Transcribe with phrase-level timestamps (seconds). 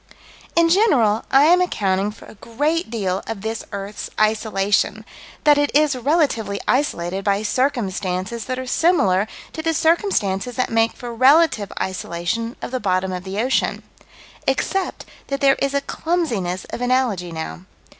[0.55, 5.05] In general I am accounting for a great deal of this earth's isolation:
[5.43, 10.93] that it is relatively isolated by circumstances that are similar to the circumstances that make
[10.93, 13.83] for relative isolation of the bottom of the ocean
[14.47, 17.65] except that there is a clumsiness of analogy now.